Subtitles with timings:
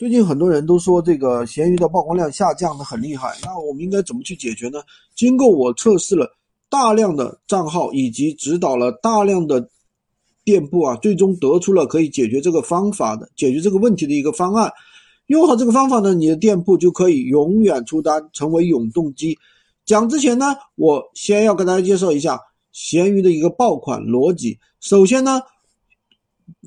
[0.00, 4.80] 最近很多人都说这个闲鱼的曝光量下降的很厉害，那我们应该怎么去解决呢？
[5.14, 6.26] 经过我测试了
[6.70, 9.68] 大量的账号以及指导了大量的
[10.42, 14.72] 店铺啊，最终得出了可以解决这个方法的解决这个问题的一个方案。
[15.26, 19.36] 用好这个方法呢，你的店铺就可以永远出单，成为永动机。
[19.84, 22.40] 讲之前呢，我先要跟大家介绍一下
[22.72, 24.58] 闲鱼的一个爆款逻辑。
[24.80, 25.42] 首先呢，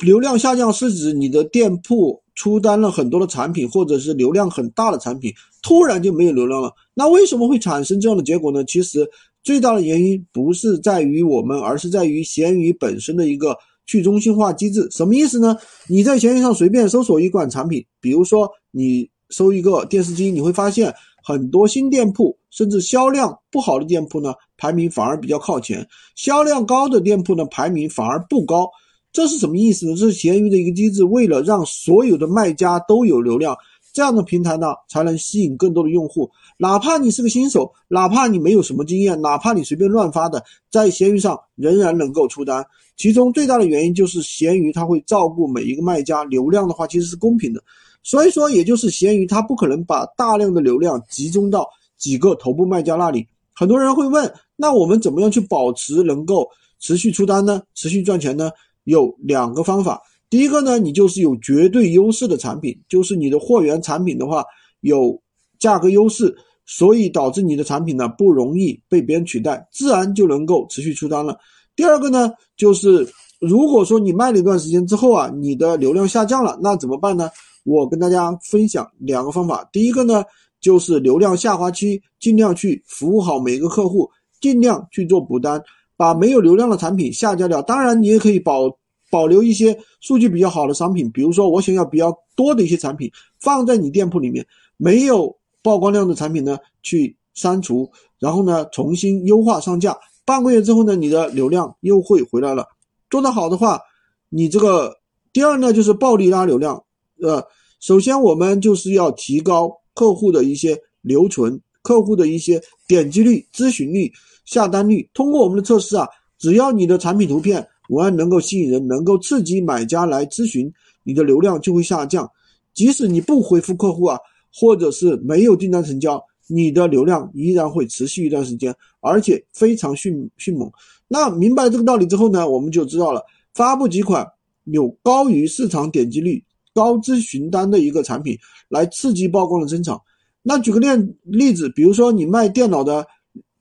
[0.00, 2.22] 流量下降是指你的店铺。
[2.38, 6.72] 出单了很多的产品，或者是流量很大的产品，突然就没有流量了。
[6.94, 8.62] 那为什么会产生这样的结果呢？
[8.64, 9.04] 其实
[9.42, 13.56] 最大的原因不是在于我们，而是在于闲鱼本身的一个
[13.86, 14.86] 去中心化机制。
[14.92, 15.56] 什么意思呢？
[15.88, 25.82] 你在闲鱼上随便搜索一款产品，比如说你搜一个电视机，你会发现很多新店铺，甚至销量不好的店铺呢，排名反而比较靠前；
[26.14, 28.70] 销量高的店铺呢，排名反而不高。
[29.12, 29.96] 这是什么意思呢？
[29.96, 33.56] 这是闲鱼的一个机制，为了让所有的卖家都有流量，
[33.92, 36.30] 这样的平台呢才能吸引更多的用户。
[36.58, 42.64] 哪怕你是个新手，哪怕你没有什么经验，哪怕你随便乱发的，在闲鱼上仍然能够出单。
[42.96, 47.62] 其中最大的原因就是闲鱼它会照顾每一个卖家，流量的话其实是公平的。
[48.02, 53.26] 所以说，也就是闲鱼它不可能把大量的流量集中到几个头部卖家那里。
[53.54, 56.48] 很多人会问，那我们怎么样去保持能够
[56.80, 57.62] 持续出单呢？
[57.74, 58.50] 持续赚钱呢？
[58.88, 60.00] 有两个方法，
[60.30, 64.42] 第一个呢，你就是有绝对优势的产品，就是你的货源产品的话
[64.80, 65.20] 有
[65.58, 71.36] 价格优势，所以导致你的产品呢不容易被别人取代，自然就能够持续出单了。
[71.76, 73.06] 第二个呢，就是
[73.40, 77.28] 如果说你卖了一段时间之后啊，你的流量下降了，那怎么办呢？
[77.64, 80.24] 我跟大家分享两个方法，第一个呢，
[80.62, 84.08] 就是流量下滑期尽量去服务好每一个客户，
[84.40, 85.62] 尽量去做补单。
[85.98, 88.78] 把没有流量的产品下架掉，当然你也可以保
[89.10, 93.10] 保留一些数据比较好的商品，比如说我想要比较多的一些产品
[93.40, 102.64] 放在你店铺里面，没有曝光量的产品呢去删除，然后呢重新优化上架，半个月之后呢你的流量又会回来了。
[103.10, 103.80] 做得好的话，
[104.28, 104.96] 你这个
[105.32, 106.80] 第二呢就是暴力拉流量，
[107.20, 107.44] 呃，
[107.80, 111.60] 首先我们就是要提高客户的一些留存。
[111.80, 114.12] 客户的一些点击率、咨询率、
[114.48, 120.72] 下单率，通过我们的测试啊，只要你的产品图片文案能够吸引人，能够刺激买家来咨询，
[121.04, 122.26] 你的流量就会下降。
[122.72, 124.18] 即使你不回复客户啊，
[124.54, 130.70] 或者是没有订单成交，你的流量依然会持续一段时间，而且非常迅迅猛。
[131.08, 133.22] 那明白这个道理之后呢，我们就知道了，
[133.52, 134.26] 发布几款
[134.64, 136.42] 有高于市场点击率、
[136.72, 138.38] 高咨询单的一个产品，
[138.70, 140.00] 来刺激曝光的增长。
[140.42, 143.06] 那举个例例子，比如说你卖电脑的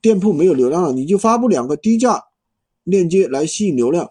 [0.08, 2.24] 店铺没有流量了，你就发布两个低价
[2.86, 4.10] 链接来吸引流量，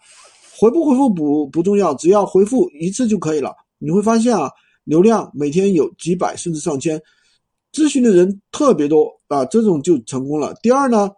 [0.58, 3.54] 回不回复不不重要，只要回复一次就可以了。
[3.78, 4.50] 你会发现啊，
[4.84, 7.00] 流量每天有几百甚至上千，
[7.72, 10.52] 咨询的人特别多啊，这种就成功了。
[10.60, 11.12] 第二呢，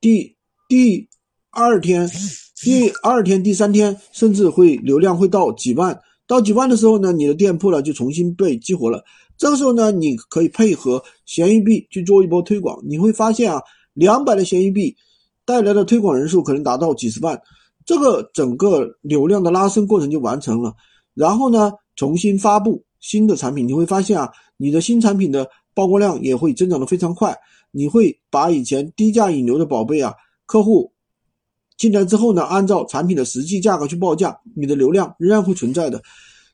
[0.00, 0.34] 第
[0.66, 1.06] 第
[1.50, 2.10] 二天、
[2.54, 6.00] 第二天、第三天，甚至会流量会到几万。
[6.26, 9.04] 到几万的时候呢，你的店铺呢就重新被激活了。
[9.38, 12.82] 这个时候呢，你可以配合闲鱼币去做一波推广。
[12.84, 13.60] 你会发现啊，
[13.94, 14.96] 两百的闲鱼币
[15.44, 17.40] 带来的推广人数可能达到几十万，
[17.84, 20.74] 这个整个流量的拉升过程就完成了。
[21.14, 27.36] 然后呢，重新发布新的产品，你会发现啊，你的新产品的曝光量也会增长的非常快。
[27.70, 30.12] 你会把以前低价引流的宝贝啊，
[30.46, 30.90] 客户。
[31.76, 36.00] 进来之后呢，按照产品的实际价格去报价，你的流量仍然会存在的。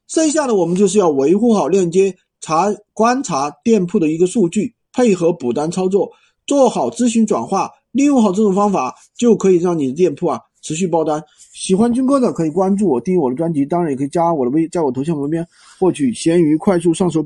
[0.09, 6.11] 剩下的我们就是要维护好链接，查观察店铺的一个数据，配合补单操作，
[6.47, 11.23] 做好咨询转化，利用好这种方法，就可以让你的店铺啊持续爆单。
[11.55, 15.47] 喜欢军哥的可以关注我，订阅我的专辑，当然也可以加我的微，在我头像旁边
[15.79, 17.21] 获取闲鱼快速上手。